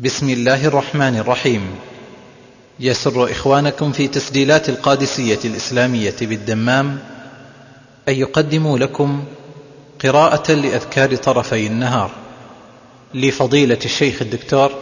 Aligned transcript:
بسم 0.00 0.30
الله 0.30 0.66
الرحمن 0.66 1.16
الرحيم. 1.16 1.74
يسر 2.80 3.30
إخوانكم 3.30 3.92
في 3.92 4.08
تسجيلات 4.08 4.68
القادسية 4.68 5.38
الإسلامية 5.44 6.14
بالدمام 6.20 6.98
أن 8.08 8.14
يقدموا 8.14 8.78
لكم 8.78 9.24
قراءة 10.04 10.52
لأذكار 10.52 11.16
طرفي 11.16 11.66
النهار 11.66 12.10
لفضيلة 13.14 13.78
الشيخ 13.84 14.22
الدكتور 14.22 14.72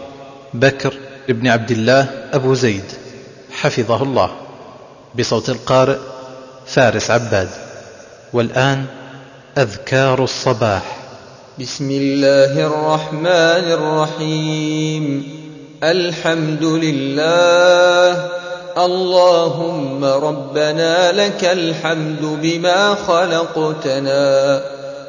بكر 0.54 0.94
بن 1.28 1.48
عبد 1.48 1.70
الله 1.70 2.28
أبو 2.32 2.54
زيد 2.54 2.84
حفظه 3.52 4.02
الله 4.02 4.36
بصوت 5.18 5.48
القارئ 5.48 5.98
فارس 6.66 7.10
عباد. 7.10 7.50
والآن 8.32 8.86
أذكار 9.58 10.24
الصباح. 10.24 11.03
بسم 11.60 11.90
الله 11.90 12.66
الرحمن 12.66 13.72
الرحيم. 13.72 15.28
الحمد 15.82 16.64
لله 16.64 18.28
اللهم 18.84 20.04
ربنا 20.04 21.12
لك 21.12 21.44
الحمد 21.44 22.38
بما 22.42 22.94
خلقتنا 22.94 24.62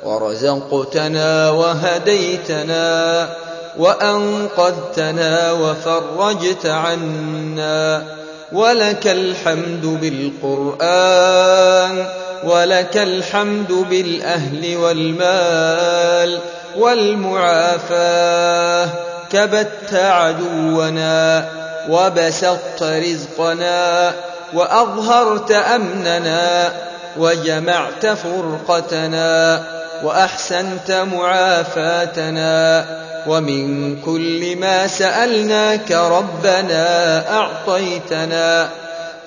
ورزقتنا 0.05 1.49
وهديتنا 1.49 3.29
وأنقذتنا 3.77 5.51
وفرجت 5.51 6.65
عنا. 6.65 8.03
ولك 8.51 9.07
الحمد 9.07 9.85
بالقرآن. 10.01 12.05
ولك 12.45 12.97
الحمد 12.97 13.71
بالأهل 13.71 14.77
والمال 14.77 16.39
والمعافاة. 16.77 18.89
كبت 19.29 19.93
عدونا 19.93 21.49
وبسطت 21.89 22.83
رزقنا 22.83 24.13
وأظهرت 24.53 25.51
أمننا 25.51 26.71
وجمعت 27.17 28.05
فرقتنا 28.05 29.63
وأحسنت 30.03 30.91
معافاتنا. 31.13 32.85
ومن 33.27 34.01
كل 34.01 34.55
ما 34.55 34.87
سألناك 34.87 35.91
ربنا 35.91 37.23
أعطيتنا. 37.37 38.69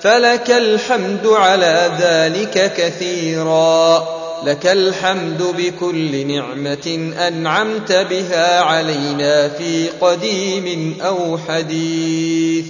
فلك 0.01 0.51
الحمد 0.51 1.27
على 1.27 1.91
ذلك 1.99 2.73
كثيرا. 2.77 4.19
لك 4.43 4.67
الحمد 4.67 5.43
بكل 5.57 6.27
نعمة 6.27 7.13
أنعمت 7.27 7.91
بها 7.91 8.61
علينا 8.61 9.49
في 9.49 9.89
قديم 10.01 10.97
أو 11.01 11.37
حديث 11.37 12.65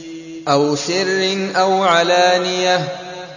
أو 0.47 0.75
سر 0.75 1.37
أو 1.55 1.83
علانية 1.83 2.87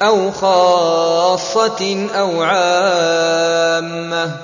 أو 0.02 0.30
خاصة 0.30 2.08
أو 2.14 2.42
عامة 2.42 4.36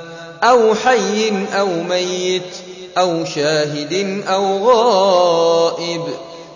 أو 0.42 0.74
حي 0.74 1.32
أو 1.58 1.82
ميت 1.82 2.56
أو 2.98 3.24
شاهد 3.24 4.22
أو 4.28 4.68
غائب 4.68 6.02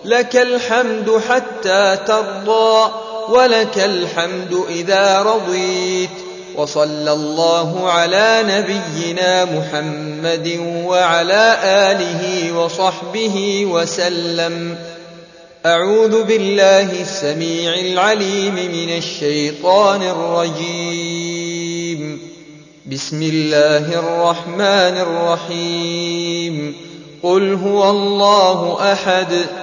لك 0.05 0.35
الحمد 0.35 1.21
حتى 1.29 1.97
ترضى 2.07 2.91
ولك 3.29 3.77
الحمد 3.77 4.63
إذا 4.69 5.21
رضيت. 5.21 6.09
وصلى 6.55 7.11
الله 7.11 7.89
على 7.89 8.43
نبينا 8.47 9.45
محمد 9.45 10.59
وعلى 10.85 11.57
آله 11.63 12.57
وصحبه 12.57 13.65
وسلم. 13.65 14.77
أعوذ 15.65 16.23
بالله 16.23 17.01
السميع 17.01 17.73
العليم 17.73 18.55
من 18.55 18.97
الشيطان 18.97 20.01
الرجيم. 20.01 22.19
بسم 22.91 23.23
الله 23.23 23.99
الرحمن 23.99 24.97
الرحيم. 24.97 26.75
قل 27.23 27.53
هو 27.53 27.89
الله 27.89 28.93
أحد. 28.93 29.62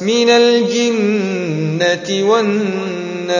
من 0.00 0.30
الجنة 0.30 2.30
والناس. 2.30 3.30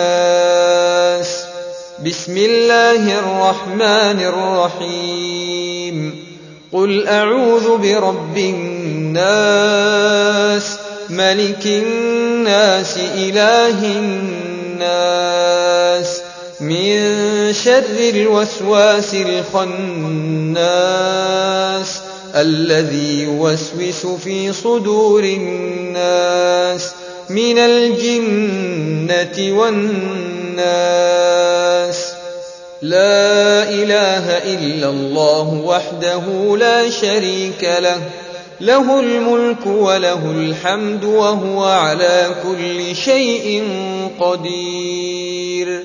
بسم 2.07 2.37
الله 2.37 3.19
الرحمن 3.19 4.21
الرحيم. 4.21 6.25
قل 6.73 7.09
أعوذ 7.09 7.77
برب 7.77 8.39
الناس. 8.39 10.65
ملك 11.11 11.67
الناس 11.67 12.97
إله 12.97 13.99
الناس. 13.99 16.21
من 16.61 17.53
شر 17.53 17.99
الوسواس 17.99 19.15
الخناس. 19.15 19.61
الذي 22.35 23.23
يوسوس 23.23 24.07
في 24.07 24.53
صدور 24.53 25.25
الناس 25.25 26.91
من 27.31 27.59
الجنة 27.59 29.59
والناس. 29.59 30.61
لا 32.83 33.69
إله 33.69 34.55
إلا 34.55 34.91
الله 34.91 35.63
وحده 35.65 36.57
لا 36.57 36.91
شريك 36.91 37.63
له 37.63 38.01
له 38.61 39.01
الملك 39.01 39.67
وله 39.67 40.31
الحمد 40.31 41.05
وهو 41.05 41.65
على 41.65 42.35
كل 42.43 42.97
شيء 42.97 43.65
قدير. 44.21 45.85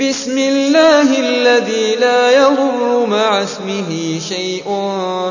بسم 0.00 0.38
الله 0.38 1.18
الذي 1.18 1.96
لا 1.96 2.30
يضر 2.30 3.06
مع 3.06 3.42
اسمه 3.42 4.20
شيء 4.28 4.64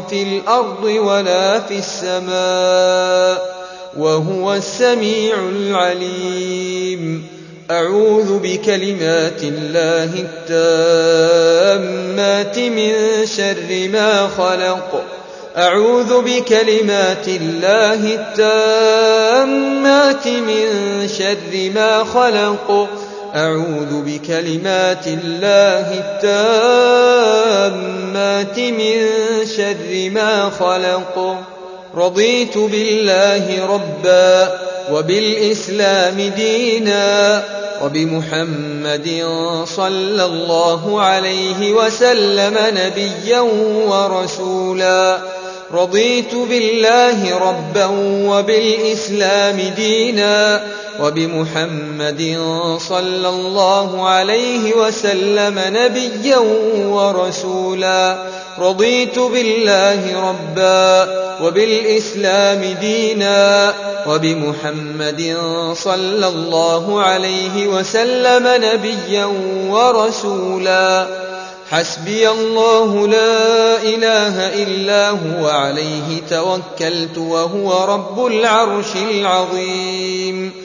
في 0.10 0.24
الأرض 0.24 0.84
ولا 0.84 1.60
في 1.60 1.78
السماء 1.78 3.56
وهو 3.98 4.54
السميع 4.54 5.36
العليم. 5.50 7.28
أعوذ 7.72 8.40
بكلمات 8.40 9.44
الله 9.44 10.26
التامات 11.68 12.60
من 12.60 13.26
شر 13.26 13.90
ما 13.94 14.28
خلق. 14.38 15.04
أعوذ 15.58 16.22
بكلمات 16.22 17.28
الله 17.28 18.20
التامات 19.14 20.28
من 20.28 20.68
شر 21.18 21.72
ما 21.76 22.04
خلق. 22.04 22.90
أعوذ 23.36 24.02
بكلمات 24.06 25.08
الله 25.08 26.04
التامات 27.84 28.60
من 28.60 29.08
شر 29.58 30.10
ما 30.10 30.50
خلق. 30.60 31.38
رضيت 31.96 32.58
بالله 32.58 33.66
ربا 33.66 34.60
وبالإسلام 34.92 36.32
دينا 36.36 37.44
وبمحمد 37.84 39.08
صلى 39.76 40.26
الله 40.26 41.02
عليه 41.02 41.74
وسلم 41.74 42.58
نبيا 42.58 43.40
ورسولا. 43.90 45.18
رضيت 45.74 46.36
بالله 46.36 47.38
ربا 47.38 47.86
وبالإسلام 48.30 49.60
دينا 49.76 50.64
وبمحمد 51.02 52.38
صلى 52.90 53.30
الله 53.30 54.08
عليه 54.08 54.74
وسلم 54.74 55.56
نبيا 55.58 56.38
ورسولا. 56.78 58.18
رضيت 58.60 59.20
بالله 59.20 60.30
ربا 60.30 61.08
وبالإسلام 61.44 62.62
دينا 62.82 63.74
وبمحمد 64.08 65.38
صلى 65.74 66.28
الله 66.28 67.02
عليه 67.02 67.68
وسلم 67.68 68.44
نبيا 68.64 69.26
ورسولا. 69.70 71.08
حسبي 71.72 72.30
الله 72.30 73.08
لا 73.08 73.84
إله 73.84 74.64
إلا 74.64 75.10
هو 75.10 75.48
عليه 75.48 76.22
توكلت 76.30 77.18
وهو 77.18 77.86
رب 77.86 78.26
العرش 78.26 78.96
العظيم. 79.12 80.65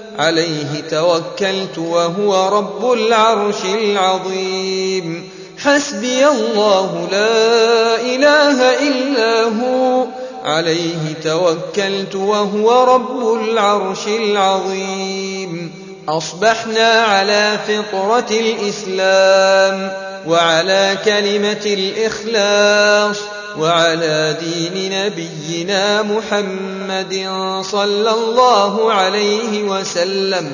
عليه 0.19 0.81
توكلت 0.91 1.77
وهو 1.77 2.57
رب 2.57 2.93
العرش 2.93 3.65
العظيم. 3.65 5.29
حسبي 5.57 6.27
الله 6.27 7.07
لا 7.11 7.95
إله 7.95 8.79
إلا 8.87 9.43
هو. 9.43 10.05
عليه 10.45 11.13
توكلت 11.23 12.15
وهو 12.15 12.83
رب 12.83 13.43
العرش 13.43 14.07
العظيم. 14.07 15.71
أصبحنا 16.09 16.87
على 16.87 17.59
فطرة 17.67 18.29
الإسلام 18.31 19.91
وعلى 20.27 20.97
كلمة 21.05 21.61
الإخلاص. 21.65 23.17
وعلى 23.57 24.37
دين 24.39 25.05
نبينا 25.05 26.01
محمد 26.01 27.29
صلى 27.61 28.11
الله 28.11 28.93
عليه 28.93 29.63
وسلم 29.63 30.51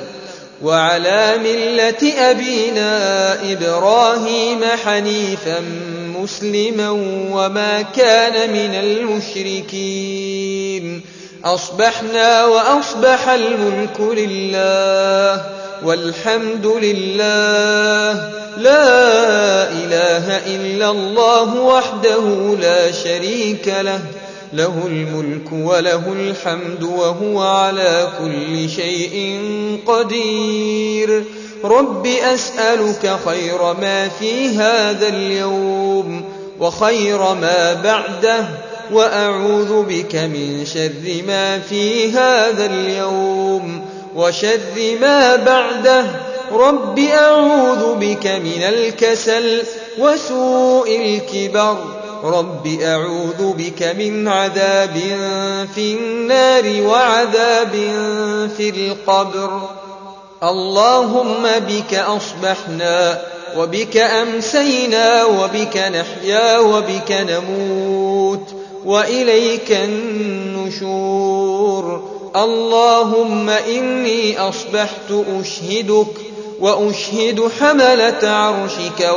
وعلى 0.63 1.37
ملة 1.37 2.13
أبينا 2.17 3.33
إبراهيم 3.51 4.63
حنيفا 4.85 5.59
مسلما 6.17 6.89
وما 7.31 7.81
كان 7.81 8.53
من 8.53 8.75
المشركين. 9.55 11.01
أصبحنا 11.45 12.45
وأصبح 12.45 13.29
الملك 13.29 13.99
لله. 13.99 15.56
والحمد 15.83 16.65
لله. 16.65 18.29
لا 18.57 19.69
إله 19.71 20.37
إلا 20.55 20.89
الله 20.89 21.61
وحده 21.61 22.55
لا 22.61 22.91
شريك 22.91 23.67
له. 23.67 24.01
له 24.53 24.83
الملك 24.87 25.51
وله 25.51 26.01
الحمد 26.13 26.83
وهو 26.83 27.41
على 27.41 28.07
كل 28.19 28.69
شيء 28.69 29.39
قدير. 29.87 31.23
رب 31.63 32.07
أسألك 32.07 33.19
خير 33.25 33.73
ما 33.81 34.07
في 34.07 34.47
هذا 34.47 35.07
اليوم 35.07 36.25
وخير 36.59 37.33
ما 37.33 37.73
بعده 37.73 38.45
وأعوذ 38.91 39.83
بك 39.83 40.15
من 40.15 40.65
شر 40.65 41.23
ما 41.27 41.59
في 41.59 42.11
هذا 42.11 42.65
اليوم. 42.65 43.85
وشر 44.17 44.97
ما 45.01 45.35
بعده. 45.35 46.05
رب 46.51 46.99
أعوذ 46.99 47.95
بك 47.95 48.27
من 48.27 48.63
الكسل 48.63 49.63
وسوء 49.99 51.01
الكبر. 51.05 51.77
رب 52.23 52.67
أعوذ 52.81 53.53
بك 53.53 53.83
من 53.83 54.27
عذاب 54.27 54.97
في 55.75 55.93
النار 55.93 56.81
وعذاب 56.81 57.71
في 58.57 58.69
القبر. 58.69 59.61
اللهم 60.43 61.43
بك 61.67 61.93
أصبحنا 61.93 63.21
وبك 63.57 63.97
أمسينا 63.97 65.25
وبك 65.25 65.77
نحيا 65.77 66.57
وبك 66.59 67.11
نموت 67.11 68.55
وإليك 68.85 69.71
النشور. 69.71 71.07
اللهم 72.43 73.49
إني 73.49 74.39
أصبحت 74.39 75.11
أشهدك 75.11 76.07
وأشهد 76.59 77.49
حملة 77.59 78.29
عرشك 78.29 79.09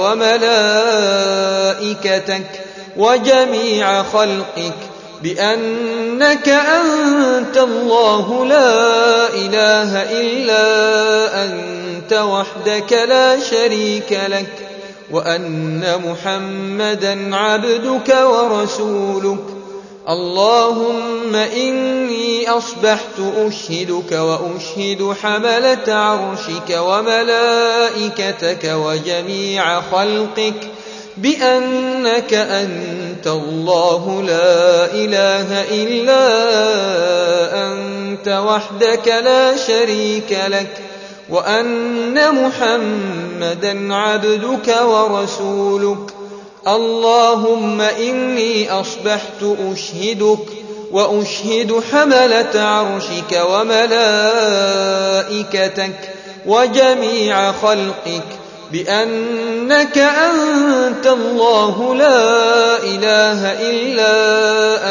وملائكتك 1.20 2.60
وجميع 2.96 4.02
خلقك 4.02 4.74
بأنك 5.22 6.48
أنت 6.48 7.56
الله 7.56 8.44
لا 8.44 9.28
إله 9.28 10.02
إلا 10.20 10.64
أنت 11.44 12.12
وحدك 12.12 12.92
لا 12.92 13.40
شريك 13.40 14.20
لك 14.28 14.68
وأن 15.10 15.84
محمدا 16.06 17.36
عبدك 17.36 18.16
ورسولك 18.24 19.59
اللهم 20.10 21.34
إني 21.34 22.50
أصبحت 22.50 23.18
أشهدك 23.36 24.12
وأشهد 24.12 25.14
حملة 25.22 25.94
عرشك 25.94 26.78
وملائكتك 26.78 28.64
وجميع 28.64 29.80
خلقك 29.80 30.60
بأنك 31.16 32.34
أنت 32.34 33.26
الله 33.26 34.22
لا 34.22 34.84
إله 34.94 35.64
إلا 35.70 36.22
أنت 37.72 38.28
وحدك 38.28 39.08
لا 39.08 39.56
شريك 39.56 40.38
لك 40.48 40.78
وأن 41.28 42.44
محمدا 42.44 43.94
عبدك 43.94 44.76
ورسولك 44.84 46.19
اللهم 46.68 47.80
إني 47.80 48.70
أصبحت 48.70 49.42
أشهدك 49.72 50.46
وأشهد 50.92 51.82
حملة 51.92 52.60
عرشك 52.60 53.40
وملائكتك 53.50 54.60
وجميع 56.46 57.52
خلقك 57.52 58.24
بأنك 58.72 59.98
أنت 59.98 61.06
الله 61.06 61.94
لا 61.94 62.78
إله 62.78 63.52
إلا 63.70 64.14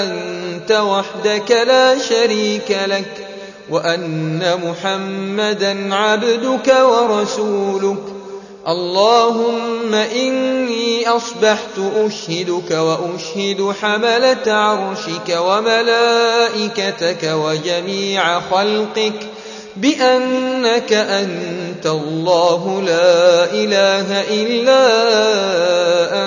أنت 0.03 0.71
وحدك 0.71 1.51
لا 1.51 1.99
شريك 1.99 2.77
لك 2.85 3.27
وأن 3.69 4.59
محمدا 4.63 5.95
عبدك 5.95 6.75
ورسولك 6.81 8.18
اللهم 8.67 9.93
إني 9.93 11.07
أصبحت 11.07 11.79
أشهدك 11.95 12.71
وأشهد 12.71 13.73
حملة 13.81 14.53
عرشك 14.53 15.37
وملائكتك 15.37 17.23
وجميع 17.23 18.39
خلقك 18.39 19.19
بأنك 19.75 20.93
أنت 20.93 21.85
الله 21.85 22.81
لا 22.85 23.43
إله 23.53 24.21
إلا 24.21 24.83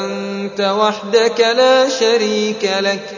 أنت 0.04 0.60
وحدك 0.60 1.40
لا 1.40 1.88
شريك 1.88 2.70
لك 2.80 3.10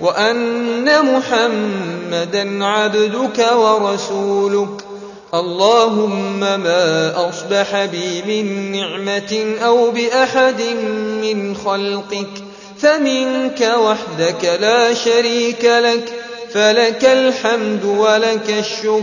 وأن 0.00 1.14
محمدا 1.14 2.64
عبدك 2.64 3.46
ورسولك 3.56 4.89
اللهم 5.34 6.40
ما 6.40 7.28
أصبح 7.28 7.84
بي 7.84 8.22
من 8.22 8.72
نعمة 8.72 9.56
أو 9.64 9.90
بأحد 9.90 10.62
من 11.22 11.56
خلقك 11.56 12.44
فمنك 12.78 13.72
وحدك 13.78 14.44
لا 14.60 14.94
شريك 14.94 15.64
لك 15.64 16.12
فلك 16.52 17.04
الحمد 17.04 17.84
ولك 17.84 18.54
الشكر. 18.58 19.02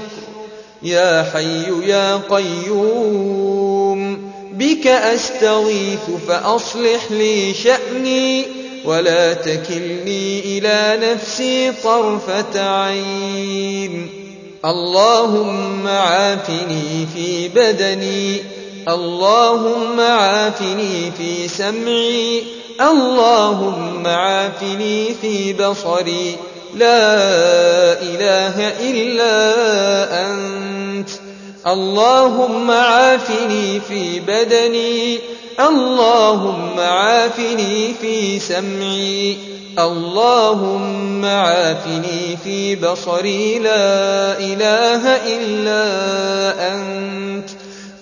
يا 0.83 1.25
حي 1.33 1.89
يا 1.89 2.21
قيوم 2.29 4.31
بك 4.53 4.87
أستغيث 4.87 6.09
فأصلح 6.27 7.11
لي 7.11 7.53
شأني 7.53 8.45
ولا 8.85 9.33
تكلني 9.33 10.39
إلى 10.39 11.11
نفسي 11.11 11.71
طرفة 11.83 12.83
عين. 12.83 14.26
اللهم 14.67 15.87
عافني 15.87 17.07
في 17.13 17.47
بدني 17.47 18.41
اللهم 18.87 19.99
عافني 19.99 21.11
في 21.17 21.47
سمعي 21.47 22.43
اللهم 22.81 24.07
عافني 24.07 25.13
في 25.21 25.53
بصري. 25.53 26.35
لا 26.73 27.13
إله 28.01 28.55
إلا 28.79 29.35
أنت. 30.31 31.09
اللهم 31.67 32.71
عافني 32.71 33.79
في 33.79 34.19
بدني 34.19 35.19
اللهم 35.59 36.79
عافني 36.79 37.93
في 38.01 38.39
سمعي. 38.39 39.37
اللهم 39.79 41.25
عافني 41.25 42.37
في 42.43 42.75
بصري. 42.75 43.59
لا 43.59 44.39
إله 44.39 45.15
إلا 45.35 45.83
أنت. 46.73 47.49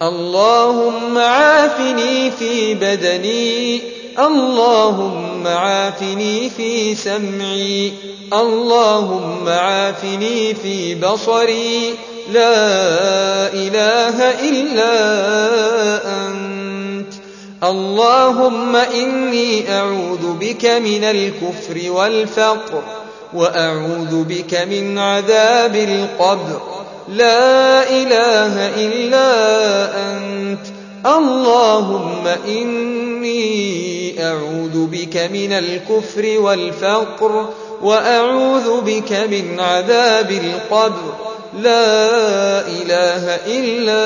اللهم 0.02 1.18
عافني 1.18 2.32
في 2.32 2.74
بدني. 2.74 3.82
اللهم 4.20 5.48
عافني 5.48 6.50
في 6.50 6.96
سمعي. 6.96 7.94
اللهم 8.34 9.50
عافني 9.50 10.54
في 10.54 10.96
بصري. 10.96 11.96
لا 12.34 13.54
إله 13.54 14.30
إلا 14.50 14.92
أنت. 16.28 16.45
اللهم 17.70 18.76
إني 18.76 19.74
أعوذ 19.74 20.34
بك 20.40 20.66
من 20.66 21.04
الكفر 21.04 21.92
والفقر 21.92 22.84
وأعوذ 23.34 24.24
بك 24.24 24.54
من 24.54 24.98
عذاب 24.98 25.76
القبر. 25.76 26.62
لا 27.10 27.90
إله 27.90 28.76
إلا 28.86 29.32
أنت. 30.12 30.60
اللهم 31.06 32.28
إني 32.48 34.24
أعوذ 34.24 34.88
بك 34.88 35.18
من 35.18 35.54
الكفر 35.54 36.40
والفقر 36.40 37.50
وأعوذ 37.82 38.82
بك 38.82 39.12
من 39.12 39.60
عذاب 39.60 40.32
القبر. 40.32 41.14
لا 41.60 42.68
إله 42.68 43.36
إلا 43.48 44.04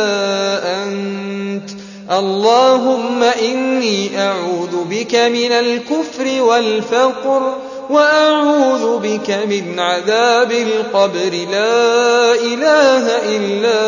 أنت. 0.83 1.78
اللهم 2.11 3.23
إني 3.23 4.21
أعوذ 4.21 4.83
بك 4.89 5.15
من 5.15 5.51
الكفر 5.51 6.41
والفقر 6.41 7.55
وأعوذ 7.89 8.97
بك 8.97 9.29
من 9.29 9.79
عذاب 9.79 10.51
القبر. 10.51 11.31
لا 11.51 12.33
إله 12.33 13.05
إلا 13.37 13.81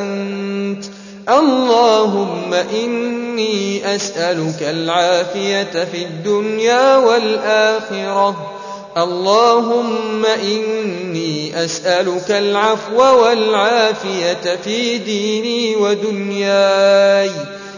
أنت. 0.00 0.84
اللهم 1.28 2.54
إني 2.54 3.94
أسألك 3.94 4.62
العافية 4.62 5.84
في 5.84 6.02
الدنيا 6.02 6.96
والآخرة. 6.96 8.59
اللهم 8.96 10.26
إني 10.26 11.64
أسألك 11.64 12.30
العفو 12.30 13.02
والعافية 13.02 14.56
في 14.64 14.98
ديني 14.98 15.76
ودنياي 15.76 17.30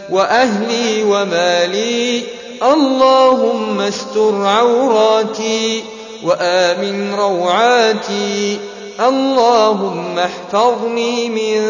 وأهلي 0.09 1.03
ومالي. 1.03 2.21
اللهم 2.63 3.81
استر 3.81 4.45
عوراتي 4.45 5.83
وآمن 6.23 7.13
روعاتي. 7.13 8.59
اللهم 8.99 10.19
احفظني 10.19 11.29
من 11.29 11.61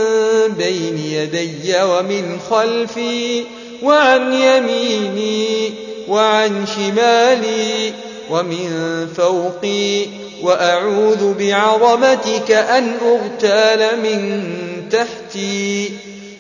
بين 0.57 0.97
يدي 0.97 1.83
ومن 1.83 2.39
خلفي 2.49 3.43
وعن 3.83 4.33
يميني 4.33 5.73
وعن 6.07 6.65
شمالي. 6.75 7.93
ومن 8.29 9.07
فوقي 9.17 10.05
وأعوذ 10.41 11.33
بعظمتك 11.33 12.51
أن 12.51 12.97
أغتال 13.01 13.99
من 14.03 14.43
تحتي. 14.91 15.91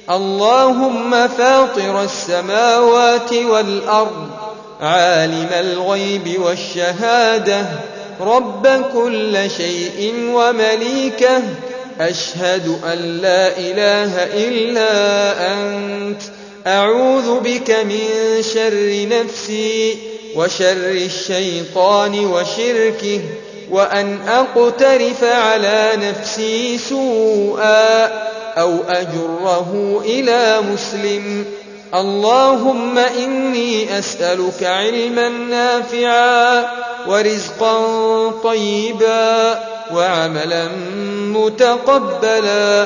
اللهم 0.09 1.27
فاطر 1.27 2.03
السماوات 2.03 3.33
والأرض 3.33 4.29
عالم 4.81 5.49
الغيب 5.51 6.41
والشهادة. 6.41 7.65
رب 8.21 8.67
كل 8.93 9.51
شيء 9.57 10.13
ومليكه 10.33 11.41
أشهد 11.99 12.79
أن 12.93 12.97
لا 12.97 13.57
إله 13.57 14.23
إلا 14.33 15.53
أنت. 15.53 16.21
أعوذ 16.67 17.39
بك 17.39 17.71
من 17.71 18.07
شر 18.41 19.07
نفسي. 19.09 20.12
وشر 20.35 20.91
الشيطان 20.91 22.25
وشركه 22.25 23.21
وأن 23.71 24.17
أقترف 24.27 25.23
على 25.23 25.91
نفسي 25.95 26.77
سوءا 26.77 28.05
أو 28.57 28.77
أجره 28.89 30.01
إلى 30.05 30.61
مسلم. 30.73 31.45
اللهم 31.93 32.97
إني 32.97 33.99
أسألك 33.99 34.63
علما 34.63 35.29
نافعا 35.29 36.65
ورزقا 37.07 37.77
طيبا 38.43 39.59
وعملا 39.93 40.67
متقبلا 41.27 42.85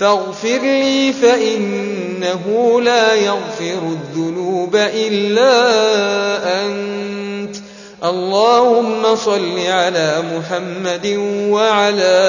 فاغفر 0.00 0.58
لي 0.62 1.12
فإنه 1.12 2.80
لا 2.80 3.14
يغفر 3.14 3.78
الذنوب 3.82 4.76
إلا 4.76 5.52
أنت. 6.66 7.56
اللهم 8.04 9.16
صل 9.16 9.58
على 9.58 10.22
محمد 10.36 11.16
وعلى 11.50 12.20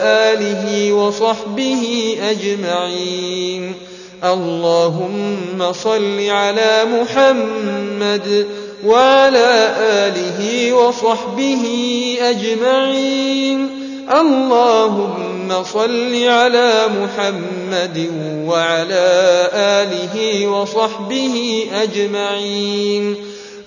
آله 0.00 0.92
وصحبه 0.92 2.16
أجمعين. 2.30 3.74
اللهم 4.24 5.72
صل 5.72 6.30
على 6.30 6.84
محمد 6.84 8.46
وعلى 8.84 9.74
آله 9.80 10.72
وصحبه 10.72 11.64
أجمعين. 12.20 13.87
اللهم 14.10 15.64
صل 15.64 16.24
على 16.24 16.88
محمد 16.88 18.12
وعلى 18.46 19.50
آله 19.54 20.46
وصحبه 20.46 21.66
أجمعين. 21.72 23.16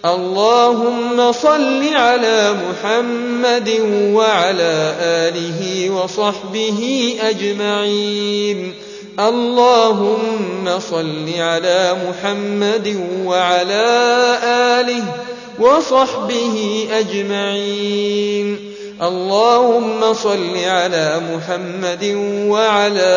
اللهم 0.05 1.31
صل 1.31 1.93
على 1.93 2.53
محمد 2.53 3.69
وعلى 4.13 4.95
آله 5.01 5.89
وصحبه 5.89 7.15
أجمعين. 7.21 8.73
اللهم 9.19 10.79
صل 10.79 11.29
على 11.37 11.95
محمد 12.07 13.07
وعلى 13.25 13.87
آله 14.45 15.03
وصحبه 15.59 16.87
أجمعين. 16.91 18.70
اللهم 19.01 20.13
صل 20.13 20.57
على 20.57 21.21
محمد 21.33 22.03
وعلى 22.47 23.13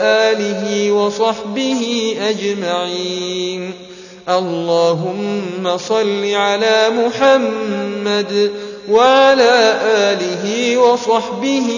آله 0.00 0.92
وصحبه 0.92 2.16
أجمعين. 2.20 3.72
اللهم 4.28 5.76
صل 5.76 6.34
على 6.34 6.90
محمد 6.90 8.52
وعلى 8.90 9.78
آله 9.84 10.76
وصحبه 10.76 11.68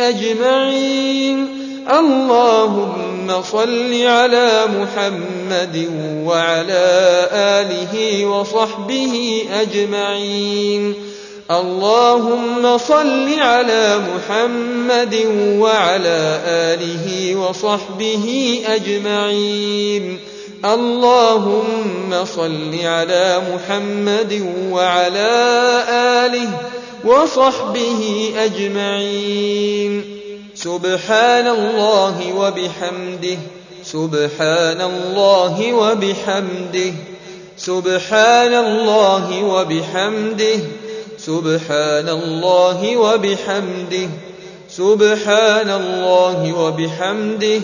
أجمعين. 0.00 1.48
اللهم 1.90 3.42
صل 3.42 4.02
على 4.04 4.64
محمد 4.80 5.90
وعلى 6.24 6.88
آله 7.32 8.26
وصحبه 8.26 9.44
أجمعين. 9.60 11.13
اللهم 11.50 12.78
صل 12.78 13.40
على 13.40 14.00
محمد 14.14 15.14
وعلى 15.60 16.40
آله 16.46 17.36
وصحبه 17.36 18.60
أجمعين. 18.66 20.18
اللهم 20.64 22.24
صل 22.24 22.80
على 22.84 23.42
محمد 23.52 24.52
وعلى 24.70 25.32
آله 26.24 26.50
وصحبه 27.04 28.32
أجمعين. 28.38 30.02
سبحان 30.54 31.48
الله 31.48 32.32
وبحمده. 32.32 33.38
سبحان 33.84 34.80
الله 34.80 35.72
وبحمده. 35.72 36.92
سبحان 37.56 38.54
الله 38.54 39.44
وبحمده. 39.44 40.83
سبحان 41.26 42.08
الله 42.08 42.96
وبحمده 42.96 44.08
سبحان 44.68 45.70
الله 45.70 46.52
وبحمده 46.52 47.60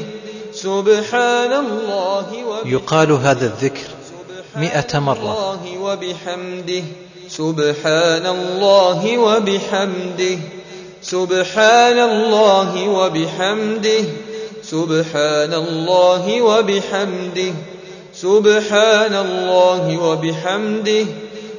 سبحان 0.53 1.53
الله 1.53 2.29
وبحمده 2.44 2.70
يقال 2.70 3.12
هذا 3.12 3.46
الذكر 3.46 3.88
مئة 4.57 4.99
مرة. 4.99 5.16
الله 5.16 5.62
وبحمده 5.79 6.85
سبحان 7.29 8.27
الله 8.27 9.18
وبحمده 9.18 10.38
سبحان 11.03 11.99
الله 11.99 12.88
وبحمده 12.88 14.05
سبحان 14.64 15.53
الله 15.55 16.42
وبحمده 16.42 17.53
سبحان 18.14 19.14
الله 19.14 19.85
وبحمده. 19.99 21.07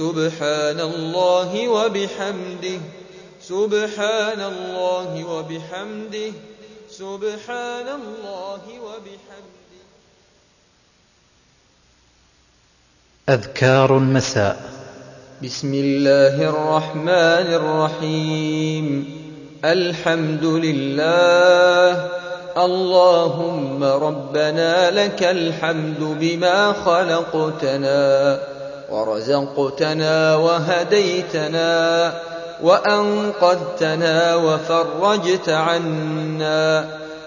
سبحان 0.00 0.80
الله 0.80 1.68
وبحمده. 1.68 2.80
سبحان 3.48 4.40
الله 4.40 5.24
وبحمده. 5.24 6.32
سبحان 6.90 7.88
الله 7.88 8.60
وبحمده. 8.80 9.80
أذكار 13.28 13.96
المساء. 13.96 14.70
بسم 15.44 15.74
الله 15.74 16.48
الرحمن 16.48 17.46
الرحيم. 17.54 18.86
الحمد 19.64 20.44
لله. 20.44 22.08
اللهم 22.56 23.84
ربنا 23.84 24.90
لك 24.90 25.22
الحمد 25.22 26.00
بما 26.00 26.72
خلقتنا. 26.72 28.59
ورزقتنا 28.90 30.36
وهديتنا 30.36 32.12
وأنقذتنا 32.62 34.34
وفرجت 34.34 35.48
عنا 35.48 36.84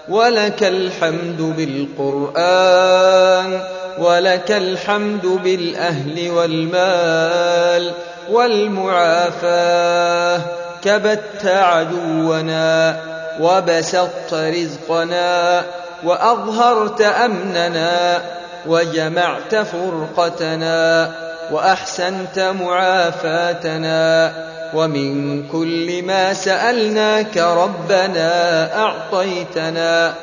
ولك 0.08 0.64
الحمد 0.64 1.54
بالقرآن 1.96 3.60
ولك 3.98 4.52
الحمد 4.52 5.26
بالأهل 5.26 6.30
والمال 6.30 7.92
والمعافاة 8.30 10.40
كبت 10.84 11.46
عدونا 11.46 12.96
وبسطت 13.40 14.34
رزقنا 14.34 15.62
وأظهرت 16.04 17.00
أمننا 17.00 18.22
وجمعت 18.66 19.54
فرقتنا 19.54 21.10
وأحسنت 21.50 22.38
معافاتنا 22.60 24.32
ومن 24.74 25.42
كل 25.48 26.02
ما 26.02 26.34
سألناك 26.34 27.36
ربنا 27.36 28.68
أعطيتنا 28.76 30.14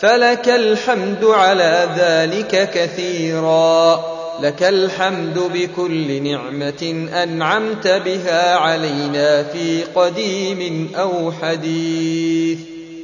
فلك 0.00 0.48
الحمد 0.48 1.24
على 1.24 1.88
ذلك 1.96 2.70
كثيرا 2.70 4.04
لك 4.42 4.62
الحمد 4.62 5.38
بكل 5.38 6.22
نعمة 6.22 7.08
أنعمت 7.22 7.88
بها 7.88 8.56
علينا 8.56 9.42
في 9.42 9.84
قديم 9.94 10.92
أو 10.96 11.32
حديث 11.42 12.58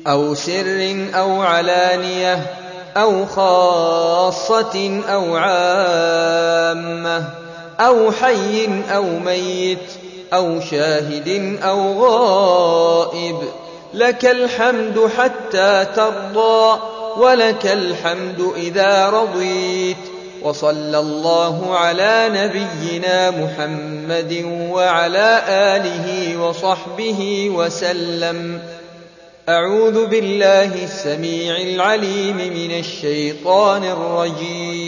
أو 0.07 0.35
سر 0.35 1.07
أو 1.15 1.43
علانية 1.43 2.47
أو 2.97 3.27
خاصة 3.27 5.03
أو 5.09 5.37
عامة 5.37 7.25
أو 7.81 8.13
حي 8.13 8.69
أو 8.91 9.19
ميت 9.19 9.79
أو 10.33 10.61
شاهد 10.61 11.59
أو 11.63 12.05
غائب 12.05 13.37
لك 13.95 14.27
الحمد 14.27 15.11
حتى 15.19 15.87
ترضى 15.97 16.81
ولك 17.17 17.67
الحمد 17.67 18.53
إذا 18.57 19.11
رضيت. 19.11 19.97
وصلى 20.43 20.99
الله 20.99 21.77
على 21.77 22.31
نبينا 22.33 23.31
محمد 23.31 24.45
وعلى 24.71 25.43
آله 25.49 26.37
وصحبه 26.41 27.51
وسلم. 27.55 28.63
أعوذ 29.49 30.07
بالله 30.07 30.85
السميع 30.85 31.57
العليم 31.57 32.37
من 32.37 32.79
الشيطان 32.79 33.85
الرجيم. 33.85 34.88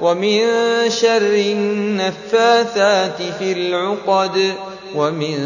ومن 0.00 0.40
شر 0.90 1.34
النفاثات 1.34 3.22
في 3.38 3.52
العقد 3.52 4.52
ومن 4.94 5.36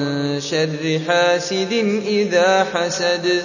شر 0.40 1.00
حاسد 1.08 1.72
إذا 2.06 2.66
حسد. 2.74 3.42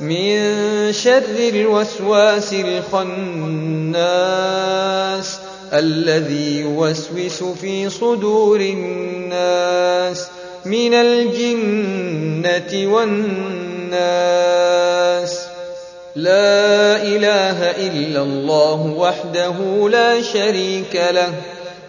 من 0.00 0.92
شر 0.92 1.38
الوسواس 1.38 2.52
الخناس 2.52 4.06
الذي 5.72 6.60
يوسوس 6.60 7.42
في 7.60 7.90
صدور 7.90 8.60
الناس 8.60 10.26
من 10.64 10.94
الجنة 10.94 12.72
والناس. 12.94 13.96
لا 16.16 17.02
إله 17.02 17.70
إلا 17.70 18.22
الله 18.22 18.86
وحده 18.96 19.88
لا 19.88 20.22
شريك 20.22 20.94
له. 21.10 21.32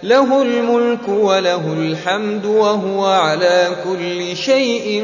له 0.04 0.42
الملك 0.42 1.10
وله 1.10 1.74
الحمد 1.74 2.46
وهو 2.46 3.06
على 3.06 3.68
كل 3.84 4.38
شيء 4.38 5.04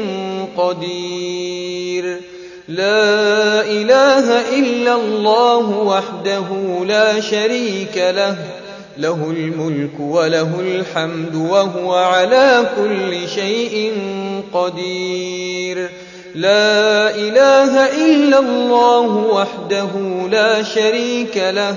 قدير. 0.56 2.20
لا 2.68 3.60
إله 3.60 4.58
إلا 4.58 4.94
الله 4.94 5.78
وحده 5.78 6.44
لا 6.86 7.20
شريك 7.20 7.96
له. 7.96 8.36
له 8.98 9.30
الملك 9.30 10.00
وله 10.00 10.60
الحمد 10.60 11.34
وهو 11.34 11.94
على 11.94 12.66
كل 12.76 13.28
شيء 13.28 13.92
قدير. 14.52 15.88
لا 16.34 17.10
إله 17.16 17.86
إلا 18.06 18.38
الله 18.38 19.08
وحده 19.08 19.90
لا 20.30 20.62
شريك 20.62 21.36
له. 21.36 21.76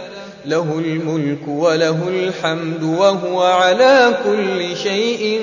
له 0.45 0.79
الملك 0.79 1.47
وله 1.47 2.07
الحمد 2.07 2.83
وهو 2.83 3.41
على 3.41 4.13
كل 4.25 4.77
شيء 4.77 5.41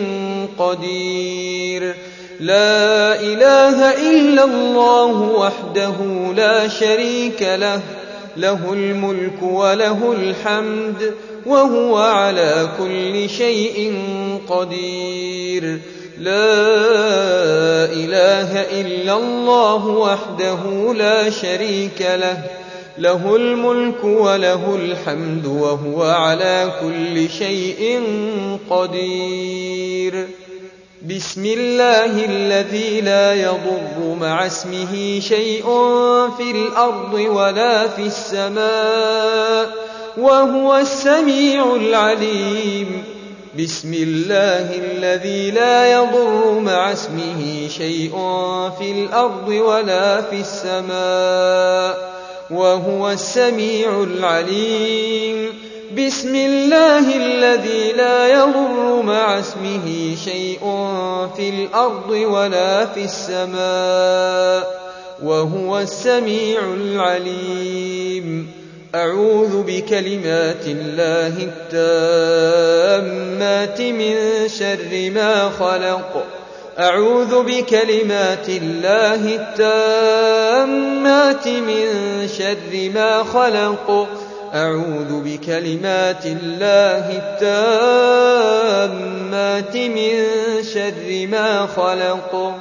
قدير. 0.59 1.95
لا 2.41 3.21
إله 3.21 3.91
إلا 4.11 4.45
الله 4.45 5.13
وحده 5.21 5.95
لا 6.37 6.69
شريك 6.69 7.43
له 7.43 7.81
له 8.37 8.73
الملك 8.73 9.43
وله 9.43 10.13
الحمد 10.13 11.15
وهو 11.47 11.97
على 11.97 12.69
كل 12.79 13.31
شيء 13.31 13.95
قدير. 14.49 15.79
لا 16.19 16.55
إله 17.85 18.81
إلا 18.81 19.17
الله 19.17 19.87
وحده 19.87 20.95
لا 20.95 21.31
شريك 21.31 22.01
له 22.01 22.58
له 22.99 23.37
الملك 23.37 24.05
وله 24.05 24.75
الحمد 24.75 25.47
وهو 25.47 26.03
على 26.03 26.73
كل 26.83 27.31
شيء 27.31 28.03
قدير. 28.71 30.29
بسم 31.07 31.47
الله 31.47 32.25
الذي 32.25 33.01
لا 33.01 33.35
يضر 33.35 34.15
مع 34.21 34.47
اسمه 34.47 35.21
شيء 35.21 35.65
في 36.37 36.51
الأرض 36.51 37.15
ولا 37.15 37.89
في 37.89 38.03
السماء 38.03 39.71
وهو 40.19 40.77
السميع 40.77 41.77
العليم. 41.77 43.05
بسم 43.59 43.95
الله 43.95 44.75
الذي 44.75 45.51
لا 45.51 45.93
يضر 45.93 46.59
مع 46.59 46.93
اسمه 46.93 47.69
شيء 47.69 48.11
في 48.79 48.91
الأرض 48.91 49.49
ولا 49.49 50.21
في 50.21 50.41
السماء 50.41 52.18
وهو 52.51 53.11
السميع 53.11 54.03
العليم. 54.03 55.55
بسم 55.97 56.35
الله 56.35 57.17
الذي 57.17 57.93
لا 57.93 58.29
يضر 58.29 59.03
مع 59.03 59.39
اسمه 59.39 60.17
شيء 60.25 60.61
في 61.37 61.49
الأرض 61.49 62.11
ولا 62.11 62.87
في 62.87 63.05
السماء 63.05 64.81
وهو 65.23 65.79
السميع 65.79 66.61
العليم. 66.75 68.53
أعوذ 68.95 69.63
بكلمات 69.63 70.67
الله 70.67 71.49
التامات 72.89 73.81
من 73.81 74.49
شر 74.49 75.11
ما 75.15 75.51
خلق. 75.51 76.38
أعوذ 76.79 77.43
بكلمات 77.43 78.49
الله 78.49 79.35
التامات 80.15 81.49
من 81.49 81.89
شر 82.39 82.91
ما 82.95 83.25
خلق. 83.25 84.09
أعوذ 84.55 85.21
بكلمات 85.25 86.27
الله 86.27 87.23
التامات 88.79 89.77
من 89.77 90.25
شر 90.75 91.27
ما 91.27 91.67
خلق. 91.77 92.55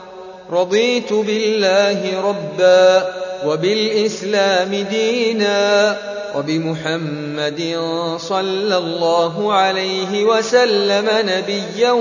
رضيت 0.51 1.13
بالله 1.13 2.21
ربا 2.21 3.05
وبالإسلام 3.45 4.85
دينا 4.91 5.97
وبمحمد 6.37 7.79
صلى 8.17 8.77
الله 8.77 9.53
عليه 9.53 10.23
وسلم 10.23 11.07
نبيا 11.09 11.91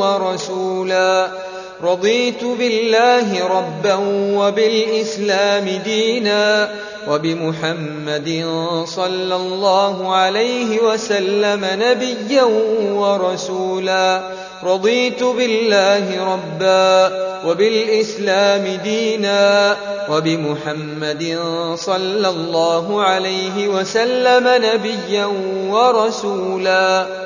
ورسولا. 0.00 1.28
رضيت 1.82 2.44
بالله 2.44 3.48
ربا 3.48 3.94
وبالإسلام 4.36 5.64
دينا 5.84 6.68
وبمحمد 7.08 8.46
صلى 8.84 9.36
الله 9.36 10.14
عليه 10.14 10.80
وسلم 10.80 11.66
نبيا 11.72 12.42
ورسولا. 12.92 14.30
رضيت 14.64 15.22
بالله 15.22 16.32
ربا 16.32 17.10
وبالإسلام 17.46 18.64
دينا 18.84 19.76
وبمحمد 20.10 21.38
صلى 21.74 22.28
الله 22.28 23.02
عليه 23.02 23.68
وسلم 23.68 24.44
نبيا 24.64 25.26
ورسولا. 25.68 27.25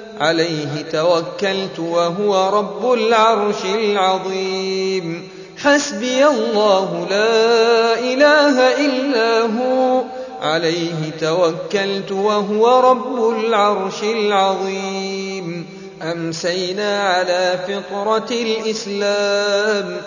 عليه 0.21 0.85
توكلت 0.91 1.79
وهو 1.79 2.49
رب 2.59 2.93
العرش 2.93 3.65
العظيم. 3.75 5.27
حسبي 5.57 6.27
الله 6.27 7.07
لا 7.09 7.99
إله 7.99 8.85
إلا 8.85 9.41
هو. 9.41 10.03
عليه 10.41 11.11
توكلت 11.21 12.11
وهو 12.11 12.91
رب 12.91 13.39
العرش 13.39 14.03
العظيم. 14.03 15.65
أمسينا 16.01 17.03
على 17.03 17.59
فطرة 17.67 18.29
الإسلام 18.31 19.97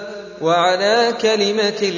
وعلى 0.43 1.15
كلمة 1.23 1.93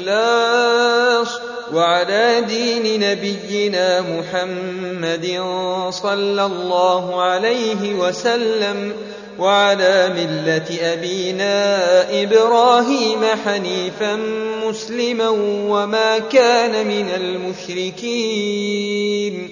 الإخلاص. 0.00 1.40
وعلى 1.72 2.44
دين 2.48 3.00
نبينا 3.00 4.00
محمد 4.00 5.42
صلى 5.90 6.46
الله 6.46 7.22
عليه 7.22 7.94
وسلم 7.94 8.92
وعلى 9.38 10.08
ملة 10.08 10.92
أبينا 10.92 12.22
إبراهيم 12.22 13.24
حنيفا 13.44 14.18
مسلما 14.66 15.28
وما 15.68 16.18
كان 16.18 16.86
من 16.86 17.08
المشركين. 17.70 19.50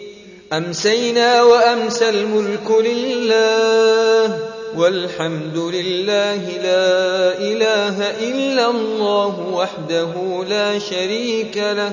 أمسينا 0.53 1.43
وأمسى 1.43 2.09
الملك 2.09 2.71
لله. 2.71 4.39
والحمد 4.81 5.57
لله 5.57 6.37
لا 6.37 7.38
إله 7.38 8.11
إلا 8.29 8.71
الله 8.71 9.40
وحده 9.53 10.45
لا 10.49 10.79
شريك 10.79 11.57
له. 11.57 11.93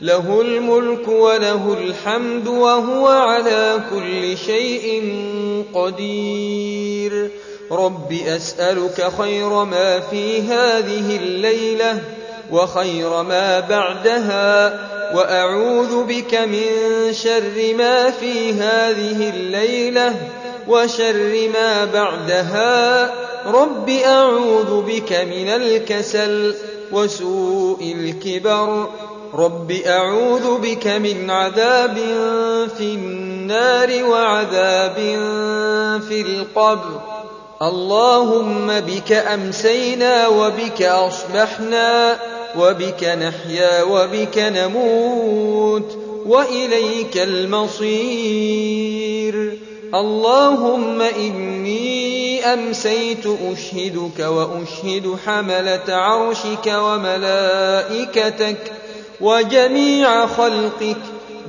له 0.00 0.40
الملك 0.40 1.08
وله 1.08 1.76
الحمد 1.80 2.48
وهو 2.48 3.08
على 3.08 3.80
كل 3.90 4.38
شيء 4.38 5.14
قدير. 5.74 7.30
رب 7.72 8.12
أسألك 8.12 9.12
خير 9.18 9.64
ما 9.64 10.00
في 10.00 10.40
هذه 10.40 11.16
الليلة 11.16 12.02
وخير 12.50 13.22
ما 13.22 13.60
بعدها 13.60 14.80
وأعوذ 15.14 16.04
بك 16.04 16.34
من 16.34 16.68
شر 17.12 17.74
ما 17.78 18.10
في 18.10 18.52
هذه 18.52 19.30
الليلة 19.30 20.14
وشر 20.68 21.48
ما 21.52 21.84
بعدها. 21.84 23.10
رب 23.46 23.88
أعوذ 23.90 24.82
بك 24.82 25.12
من 25.12 25.48
الكسل 25.48 26.54
وسوء 26.92 27.94
الكبر. 27.98 28.88
رب 29.34 29.70
أعوذ 29.70 30.58
بك 30.58 30.86
من 30.86 31.30
عذاب 31.30 31.98
في 32.78 32.84
النار 32.84 34.04
وعذاب 34.04 34.94
في 36.08 36.20
القبر. 36.20 37.00
اللهم 37.62 38.80
بك 38.80 39.12
أمسينا 39.12 40.28
وبك 40.28 40.82
أصبحنا 40.82 42.18
وبك 42.58 43.04
نحيا 43.04 43.82
وبك 43.82 44.38
نموت 44.38 45.98
وإليك 46.26 47.16
المصير. 47.16 48.32
اللهم 49.94 51.02
إني 51.02 52.44
أمسيت 52.44 53.26
أشهدك 53.26 54.18
وأشهد 54.20 55.16
حملة 55.26 55.82
عرشك 55.88 56.66
وملائكتك 56.66 58.72
وجميع 59.20 60.26
خلقك 60.26 60.96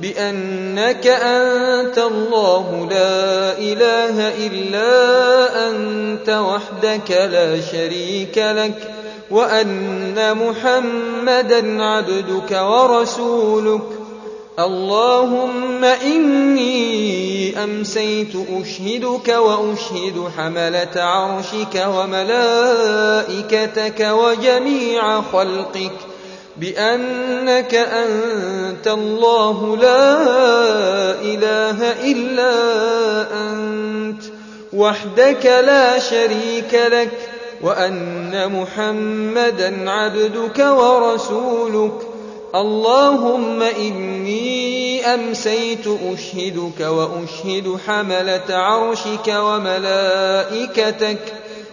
بأنك 0.00 1.06
أنت 1.06 1.98
الله 1.98 2.88
لا 2.90 3.58
إله 3.58 4.46
إلا 4.46 5.70
أنت 5.70 6.28
وحدك 6.28 7.10
لا 7.10 7.60
شريك 7.60 8.38
لك 8.38 8.90
وأن 9.30 10.36
محمدا 10.36 11.82
عبدك 11.82 12.50
ورسولك 12.62 14.03
اللهم 14.58 15.84
إني 15.84 17.64
أمسيت 17.64 18.36
أشهدك 18.60 19.28
وأشهد 19.28 20.28
حملة 20.36 21.02
عرشك 21.02 21.86
وملائكتك 21.88 23.30
وجميع 24.00 25.22
خلقك 25.22 25.92
بأنك 26.56 27.74
أنت 27.74 28.88
الله 28.88 29.76
لا 29.76 30.22
إله 31.20 31.92
إلا 32.12 32.54
أنت 33.50 34.22
وحدك 34.72 35.46
لا 35.46 35.98
شريك 35.98 36.74
لك 36.74 37.10
وأن 37.62 38.52
محمدا 38.52 39.90
عبدك 39.90 40.58
ورسولك 40.58 42.13
اللهم 42.54 43.62
إني 43.62 45.06
أمسيت 45.14 45.86
أشهدك 45.86 46.80
وأشهد 46.80 47.78
حملة 47.86 48.42
عرشك 48.50 49.28
وملائكتك 49.28 51.18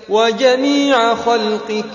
وجميع 0.10 1.16
خلقك 1.16 1.86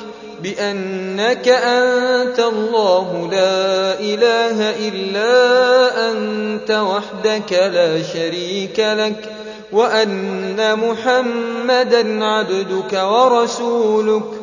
بأنك 0.43 1.49
أنت 1.49 2.39
الله 2.39 3.29
لا 3.31 4.01
إله 4.01 4.89
إلا 4.89 6.11
أنت 6.11 6.71
وحدك 6.71 7.53
لا 7.53 8.03
شريك 8.03 8.81
لك 8.81 9.31
وأن 9.73 10.79
محمدا 10.79 12.25
عبدك 12.25 12.93
ورسولك 12.93 14.36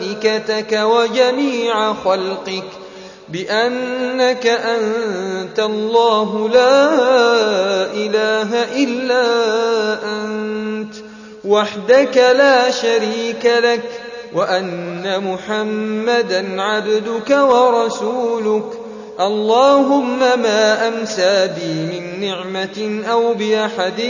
وجميع 0.83 1.93
خلقك 1.93 2.63
بأنك 3.29 4.47
أنت 4.47 5.59
الله 5.59 6.49
لا 6.49 6.91
إله 7.93 8.63
إلا 8.83 9.23
أنت 10.03 10.93
وحدك 11.45 12.17
لا 12.17 12.71
شريك 12.71 13.45
لك 13.45 13.83
وأن 14.33 15.23
محمدا 15.23 16.61
عبدك 16.61 17.29
ورسولك 17.29 18.76
اللهم 19.19 20.19
ما 20.19 20.87
أمسى 20.87 21.49
بي 21.55 21.73
من 21.73 22.21
نعمة 22.21 23.03
أو 23.11 23.33
بأحد 23.33 24.01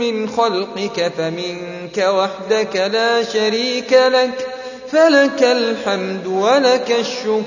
من 0.00 0.28
خلقك 0.28 1.12
فمنك 1.18 1.98
وحدك 1.98 2.76
لا 2.76 3.22
شريك 3.22 3.92
لك 3.92 4.46
فلك 4.90 5.42
الحمد 5.42 6.26
ولك 6.26 6.96
الشكر. 7.00 7.42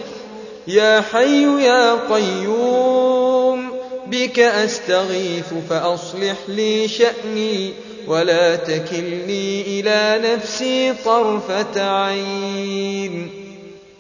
يا 0.68 1.02
حي 1.02 1.66
يا 1.66 1.94
قيوم 2.14 3.70
بك 4.08 4.40
أستغيث 4.40 5.54
فأصلح 5.70 6.36
لي 6.48 6.88
شأني 6.88 7.74
ولا 8.08 8.56
تكلني 8.56 9.62
إلى 9.62 10.34
نفسي 10.34 10.94
طرفة 11.06 11.82
عين. 11.82 13.39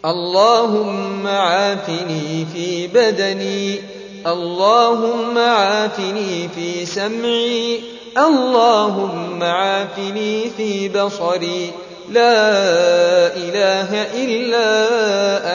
اللهم 0.06 1.28
عافني 1.28 2.46
في 2.54 2.88
بدني 2.88 3.80
اللهم 4.28 5.38
عافني 5.38 6.50
في 6.56 6.86
سمعي 6.86 7.80
اللهم 8.18 9.44
عافني 9.44 10.50
في 10.58 10.90
بصري. 10.90 11.72
لا 12.10 12.42
إله 13.36 13.92
إلا 14.24 14.70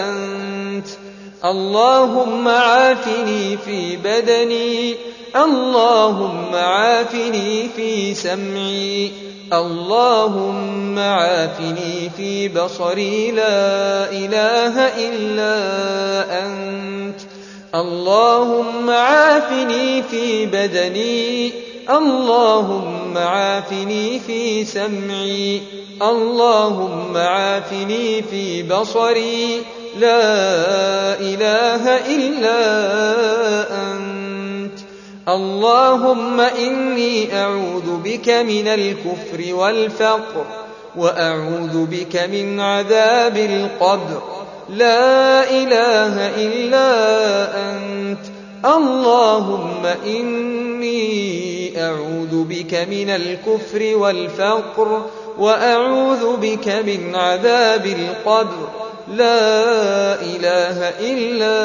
أنت. 0.09 0.87
اللهم 1.45 2.49
عافني 2.49 3.57
في 3.57 3.97
بدني 3.97 4.95
اللهم 5.37 6.55
عافني 6.55 7.69
في 7.77 8.15
سمعي. 8.15 9.34
اللهم 9.53 10.99
عافني 10.99 12.11
في 12.17 12.49
بصري 12.49 13.31
لا 13.31 14.11
إله 14.11 14.75
إلا 15.09 15.57
أنت. 16.47 17.21
اللهم 17.75 18.91
عافني 18.91 20.03
في 20.03 20.47
بدني 20.47 21.53
اللهم 21.91 23.19
عافني 23.19 24.19
في 24.19 24.65
سمعي 24.65 25.63
اللهم 26.03 27.17
عافني 27.17 28.23
في 28.23 28.63
بصري 28.63 29.63
لا 29.99 31.21
إله 31.21 31.85
إلا 32.17 32.61
أنت. 33.71 34.04
اللهم 35.29 36.41
إني 36.41 37.41
أعوذ 37.41 37.97
بك 38.05 38.29
من 38.29 38.69
الكفر 38.69 39.55
والفقر 39.55 40.45
وأعوذ 40.97 41.87
بك 41.87 42.17
من 42.17 42.61
عذاب 42.61 43.37
القبر. 43.37 44.23
لا 44.69 45.51
إله 45.51 46.37
إلا 46.37 46.91
أنت. 47.71 48.19
اللهم 48.65 49.87
إني 50.07 51.83
أعوذ 51.83 52.45
بك 52.45 52.75
من 52.75 53.11
الكفر 53.11 53.97
والفقر 53.97 55.07
وأعوذ 55.39 56.37
بك 56.37 56.69
من 56.69 57.15
عذاب 57.15 57.87
القبر. 57.87 58.69
لا 59.15 60.15
إله 60.23 60.89
إلا 61.01 61.57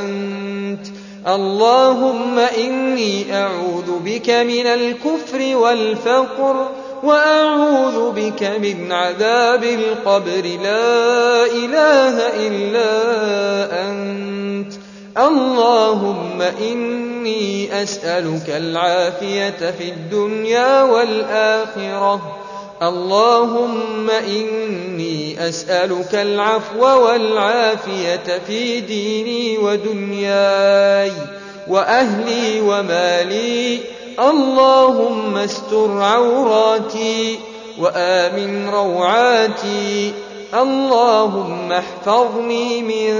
أنت. 0.00 1.01
اللهم 1.28 2.38
إني 2.38 3.36
أعوذ 3.36 3.98
بك 4.04 4.30
من 4.30 4.66
الكفر 4.66 5.56
والفقر 5.56 6.68
وأعوذ 7.02 8.10
بك 8.10 8.42
من 8.42 8.92
عذاب 8.92 9.64
القبر. 9.64 10.42
لا 10.62 11.44
إله 11.46 12.16
إلا 12.48 12.90
أنت. 13.88 14.72
اللهم 15.18 16.42
إني 16.42 17.82
أسألك 17.82 18.48
العافية 18.48 19.70
في 19.78 19.88
الدنيا 19.88 20.82
والآخرة. 20.82 22.41
اللهم 22.82 24.10
إني 24.10 25.48
أسألك 25.48 26.14
العفو 26.14 26.84
والعافية 26.84 28.40
في 28.46 28.80
ديني 28.80 29.58
ودنياي 29.58 31.12
وأهلي 31.68 32.60
ومالي. 32.60 33.78
اللهم 34.18 35.36
استر 35.36 36.02
عوراتي 36.02 37.38
وآمن 37.78 38.68
روعاتي. 38.68 40.12
اللهم 40.54 41.72
احفظني 41.72 42.82
من 42.82 43.14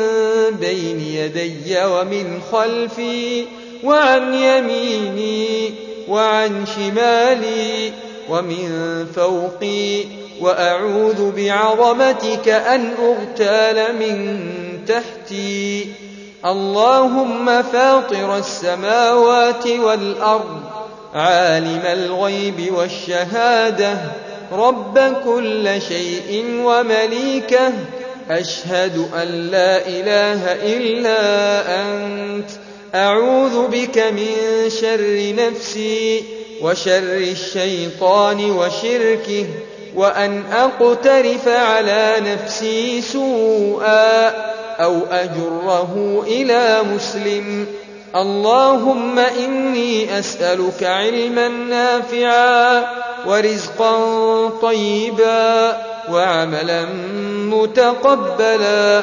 بين 0.60 1.00
يدي 1.00 1.84
ومن 1.84 2.40
خلفي 2.52 3.44
وعن 3.84 4.34
يميني 4.34 5.74
وعن 6.08 6.66
شمالي. 6.66 7.92
ومن 8.32 9.06
فوقي 9.16 10.04
وأعوذ 10.40 11.32
بعظمتك 11.36 12.48
أن 12.48 12.94
أغتال 12.98 13.96
من 13.96 14.38
تحتي. 14.86 15.86
اللهم 16.44 17.62
فاطر 17.62 18.38
السماوات 18.38 19.66
والأرض 19.66 20.60
عالم 21.14 21.82
الغيب 21.84 22.74
والشهادة 22.74 23.98
رب 24.52 24.98
كل 25.24 25.82
شيء 25.88 26.44
ومليكه 26.64 27.72
أشهد 28.30 29.08
أن 29.22 29.28
لا 29.28 29.86
إله 29.86 30.52
إلا 30.76 31.20
أنت 31.82 32.50
أعوذ 32.94 33.66
بك 33.68 33.98
من 33.98 34.34
شر 34.68 35.34
نفسي. 35.38 36.41
وشر 36.62 37.16
الشيطان 37.16 38.50
وشركه 38.50 39.46
وأن 39.94 40.42
أقترف 40.52 41.48
على 41.48 42.14
نفسي 42.18 43.02
سوءا 43.02 44.28
أو 44.80 44.98
أجره 45.10 46.24
إلى 46.26 46.82
مسلم. 46.94 47.66
اللهم 48.16 49.18
إني 49.18 50.18
أسألك 50.18 50.82
علما 50.82 51.48
نافعا 51.48 52.84
ورزقا 53.26 54.48
طيبا 54.48 55.76
وعملا 56.10 56.84
متقبلا 57.48 59.02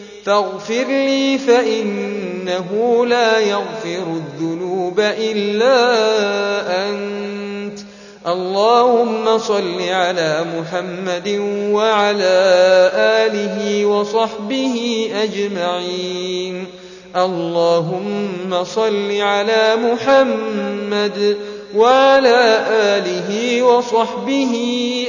فاغفر 0.25 0.85
لي 0.87 1.37
فإنه 1.37 3.05
لا 3.05 3.39
يغفر 3.39 4.03
الذنوب 4.15 4.99
إلا 4.99 5.75
أنت. 6.89 7.79
اللهم 8.27 9.37
صل 9.37 9.81
على 9.81 10.45
محمد 10.57 11.39
وعلى 11.71 12.91
آله 12.93 13.85
وصحبه 13.85 15.09
أجمعين. 15.23 16.65
اللهم 17.15 18.63
صل 18.63 19.11
على 19.21 19.75
محمد 19.75 21.37
وعلى 21.75 22.65
آله 22.69 23.61
وصحبه 23.61 24.53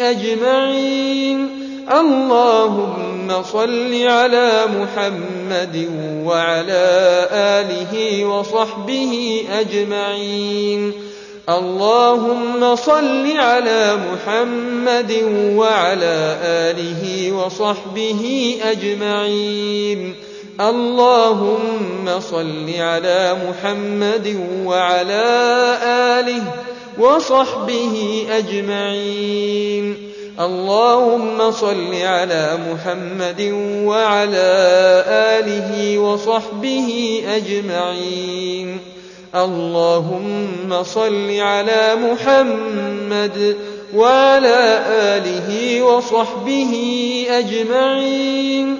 أجمعين. 0.03 1.49
اللهم 1.93 3.12
صل 3.31 4.07
على 4.07 4.65
محمد 4.79 5.89
وعلى 6.25 7.29
آله 7.33 8.25
وصحبه 8.25 9.45
أجمعين. 9.51 10.93
اللهم 11.49 12.77
صل 12.77 13.37
على 13.37 13.99
محمد 14.13 15.13
وعلى 15.57 16.39
آله 16.43 17.33
وصحبه 17.33 18.57
أجمعين. 18.63 20.15
اللهم 20.61 22.21
صل 22.21 22.75
على 22.79 23.37
محمد 23.49 24.47
وعلى 24.65 25.27
آله 25.85 26.43
وصحبه 26.99 28.27
أجمعين. 28.31 30.12
اللهم 30.45 31.51
صل 31.51 31.95
على 31.95 32.59
محمد 32.71 33.41
وعلى 33.87 34.51
آله 35.09 35.99
وصحبه 35.99 37.23
أجمعين. 37.37 38.79
اللهم 39.35 40.83
صل 40.83 41.31
على 41.31 41.95
محمد 41.95 43.57
وعلى 43.95 44.85
آله 44.89 45.83
وصحبه 45.83 46.73
أجمعين. 47.31 48.77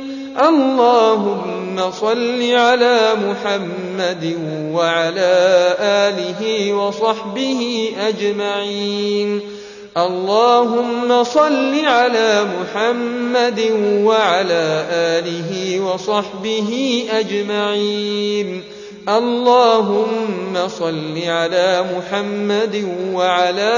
اللهم 0.49 1.91
صل 1.91 2.53
على 2.53 3.13
محمد 3.15 4.39
وعلى 4.73 5.35
آله 5.81 6.73
وصحبه 6.73 7.93
أجمعين. 8.09 9.62
اللهم 9.97 11.25
صل 11.25 11.85
على 11.85 12.45
محمد 12.61 13.61
وعلى 13.81 14.87
آله 14.91 15.81
وصحبه 15.81 17.05
أجمعين. 17.11 18.63
اللهم 19.09 20.69
صل 20.69 21.19
على 21.27 21.85
محمد 21.97 22.97
وعلى 23.13 23.75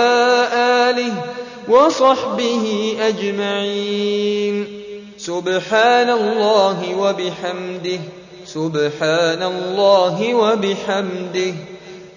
آله 0.54 1.12
وصحبه 1.68 2.96
أجمعين. 3.00 4.66
سبحان 5.18 6.10
الله 6.10 6.94
وبحمده. 6.98 8.00
سبحان 8.46 9.42
الله 9.42 10.34
وبحمده. 10.34 11.54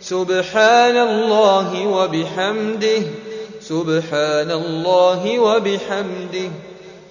سبحان 0.02 0.98
الله 0.98 1.88
وبحمده. 1.88 3.27
سبحان 3.68 4.52
الله 4.52 5.40
وبحمده. 5.40 6.52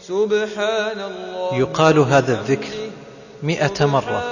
سبحان 0.09 1.01
الله 1.01 1.55
يقال 1.55 1.99
هذا 1.99 2.33
الذكر 2.33 2.75
مئة 3.43 3.87
مرة. 3.87 4.23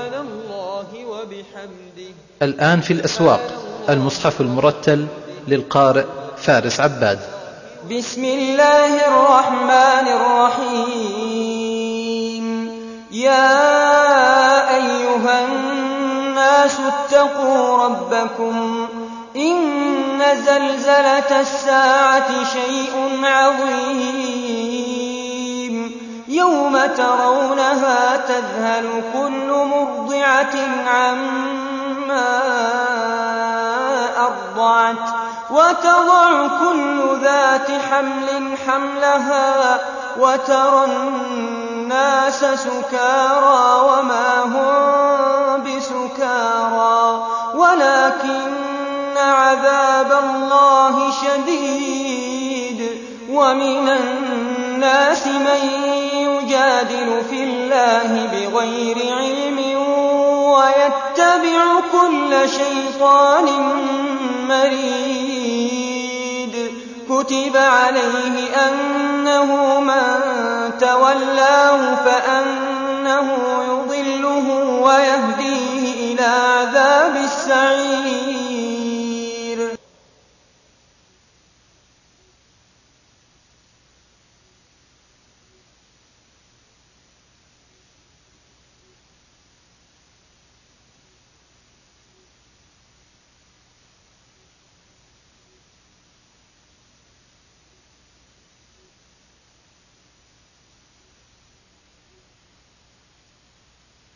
الآن 2.42 2.80
في 2.80 2.92
الأسواق 2.92 3.40
المصحف 3.88 4.40
المرتل 4.40 5.06
للقارئ 5.48 6.04
فارس 6.36 6.80
عباد. 6.80 7.18
بسم 7.90 8.24
الله 8.24 9.06
الرحمن 9.08 10.06
الرحيم. 10.16 11.64
يا 13.12 13.50
أيها 14.76 15.44
الناس 15.44 16.76
اتقوا 16.80 17.84
ربكم 17.84 18.88
إن 19.36 20.22
زلزلة 20.46 21.40
الساعة 21.40 22.44
شيء 22.44 23.20
عظيم. 23.24 24.34
يوم 26.28 26.86
ترونها 26.96 28.16
تذهل 28.16 29.02
كل 29.12 29.48
مرضعة 29.48 30.56
عما 30.86 32.40
أرضعت 34.18 35.08
وتضع 35.50 36.46
كل 36.46 37.18
ذات 37.22 37.70
حمل 37.90 38.56
حملها 38.66 39.80
وترى 40.18 40.84
الناس 40.84 42.44
سكارى 42.44 43.80
وما 43.82 44.42
هم 44.42 45.62
بسكارى 45.62 47.26
ولكن 47.54 48.63
عذاب 49.24 50.12
الله 50.24 51.10
شديد 51.10 52.80
ومن 53.30 53.88
الناس 53.88 55.26
من 55.26 55.70
يجادل 56.14 57.22
في 57.30 57.44
الله 57.44 58.28
بغير 58.32 58.96
علم 59.18 59.58
ويتبع 60.54 61.80
كل 61.92 62.48
شيطان 62.48 63.46
مريد. 64.48 65.74
كتب 67.10 67.56
عليه 67.56 68.36
أنه 68.68 69.80
من 69.80 70.20
تولاه 70.80 71.94
فأنه 71.94 73.28
يضله 73.68 74.46
ويهديه 74.82 76.14
إلى 76.14 76.24
عذاب 76.24 77.16
السعير. 77.16 78.43